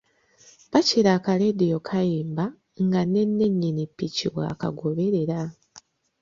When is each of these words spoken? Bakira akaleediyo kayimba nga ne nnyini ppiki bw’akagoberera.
Bakira 0.71 1.09
akaleediyo 1.17 1.77
kayimba 1.87 2.43
nga 2.85 3.01
ne 3.11 3.23
nnyini 3.27 3.83
ppiki 3.89 4.25
bw’akagoberera. 4.33 5.39